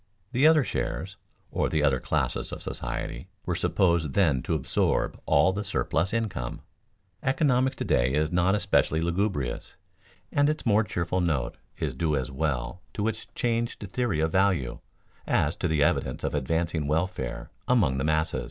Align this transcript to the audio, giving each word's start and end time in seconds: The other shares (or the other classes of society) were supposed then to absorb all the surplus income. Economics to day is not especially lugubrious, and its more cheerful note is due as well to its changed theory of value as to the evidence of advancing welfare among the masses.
The 0.31 0.47
other 0.47 0.63
shares 0.63 1.17
(or 1.51 1.69
the 1.69 1.83
other 1.83 1.99
classes 1.99 2.51
of 2.51 2.63
society) 2.63 3.27
were 3.45 3.53
supposed 3.53 4.13
then 4.15 4.41
to 4.41 4.55
absorb 4.55 5.21
all 5.27 5.53
the 5.53 5.63
surplus 5.63 6.11
income. 6.11 6.61
Economics 7.21 7.75
to 7.75 7.85
day 7.85 8.13
is 8.15 8.31
not 8.31 8.55
especially 8.55 8.99
lugubrious, 8.99 9.75
and 10.31 10.49
its 10.49 10.65
more 10.65 10.83
cheerful 10.83 11.21
note 11.21 11.57
is 11.77 11.95
due 11.95 12.15
as 12.15 12.31
well 12.31 12.81
to 12.95 13.07
its 13.07 13.27
changed 13.35 13.87
theory 13.91 14.21
of 14.21 14.31
value 14.31 14.79
as 15.27 15.55
to 15.57 15.67
the 15.67 15.83
evidence 15.83 16.23
of 16.23 16.33
advancing 16.33 16.87
welfare 16.87 17.51
among 17.67 17.99
the 17.99 18.03
masses. 18.03 18.39